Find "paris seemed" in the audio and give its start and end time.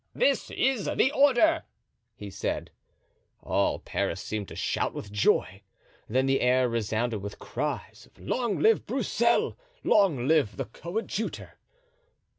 3.77-4.47